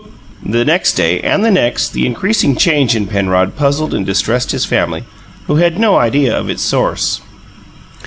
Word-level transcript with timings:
The 0.43 0.65
next 0.65 0.93
day, 0.93 1.19
and 1.19 1.45
the 1.45 1.51
next, 1.51 1.89
the 1.93 2.07
increasing 2.07 2.55
change 2.55 2.95
in 2.95 3.05
Penrod 3.05 3.55
puzzled 3.55 3.93
and 3.93 4.03
distressed 4.03 4.49
his 4.51 4.65
family, 4.65 5.03
who 5.45 5.57
had 5.57 5.77
no 5.77 5.97
idea 5.97 6.35
of 6.35 6.49
its 6.49 6.63
source. 6.63 7.21